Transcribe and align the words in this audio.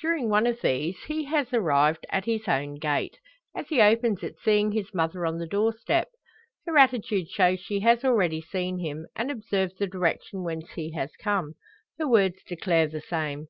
During 0.00 0.30
one 0.30 0.46
of 0.46 0.62
these 0.62 0.96
he 1.08 1.24
has 1.24 1.52
arrived 1.52 2.06
at 2.08 2.24
his 2.24 2.48
own 2.48 2.76
gate, 2.76 3.18
as 3.54 3.68
he 3.68 3.82
opens 3.82 4.22
it 4.22 4.36
seeing 4.38 4.72
his 4.72 4.94
mother 4.94 5.26
on 5.26 5.36
the 5.36 5.46
door 5.46 5.74
step. 5.74 6.08
Her 6.64 6.78
attitude 6.78 7.28
shows 7.28 7.60
she 7.60 7.80
has 7.80 8.02
already 8.02 8.40
seen 8.40 8.78
him, 8.78 9.08
and 9.14 9.30
observed 9.30 9.78
the 9.78 9.86
direction 9.86 10.42
whence 10.42 10.70
he 10.70 10.92
has 10.92 11.10
come. 11.16 11.52
Her 11.98 12.08
words 12.08 12.42
declare 12.46 12.86
the 12.86 13.02
same. 13.02 13.48